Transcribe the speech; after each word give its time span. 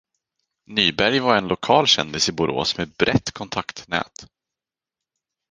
Nyberg 0.73 1.19
var 1.19 1.37
en 1.37 1.47
lokal 1.47 1.87
kändis 1.87 2.29
i 2.29 2.31
Borås 2.31 2.77
med 2.77 2.89
brett 2.97 3.31
kontaktnät. 3.31 4.25